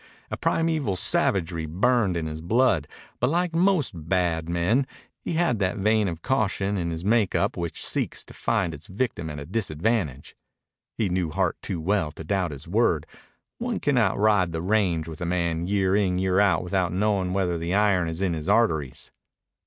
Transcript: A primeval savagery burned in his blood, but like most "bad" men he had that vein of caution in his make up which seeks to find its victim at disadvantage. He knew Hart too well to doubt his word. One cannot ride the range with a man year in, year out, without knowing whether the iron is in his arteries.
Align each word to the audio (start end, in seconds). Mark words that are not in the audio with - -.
A 0.31 0.35
primeval 0.37 0.95
savagery 0.95 1.67
burned 1.67 2.17
in 2.17 2.25
his 2.25 2.41
blood, 2.41 2.87
but 3.19 3.29
like 3.29 3.53
most 3.53 3.91
"bad" 4.09 4.49
men 4.49 4.87
he 5.19 5.33
had 5.33 5.59
that 5.59 5.77
vein 5.77 6.07
of 6.07 6.23
caution 6.23 6.75
in 6.75 6.89
his 6.89 7.05
make 7.05 7.35
up 7.35 7.55
which 7.55 7.85
seeks 7.85 8.23
to 8.23 8.33
find 8.33 8.73
its 8.73 8.87
victim 8.87 9.29
at 9.29 9.51
disadvantage. 9.51 10.35
He 10.97 11.07
knew 11.07 11.29
Hart 11.29 11.57
too 11.61 11.79
well 11.79 12.11
to 12.13 12.23
doubt 12.23 12.49
his 12.49 12.67
word. 12.67 13.05
One 13.59 13.79
cannot 13.79 14.17
ride 14.17 14.53
the 14.53 14.63
range 14.63 15.07
with 15.07 15.21
a 15.21 15.25
man 15.27 15.67
year 15.67 15.95
in, 15.95 16.17
year 16.17 16.39
out, 16.39 16.63
without 16.63 16.91
knowing 16.91 17.31
whether 17.31 17.59
the 17.59 17.75
iron 17.75 18.09
is 18.09 18.23
in 18.23 18.33
his 18.33 18.49
arteries. 18.49 19.11